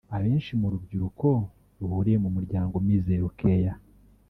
[0.15, 1.27] Abenshi mu rubyiruko
[1.79, 3.69] ruhuriye mu muryango Mizero Care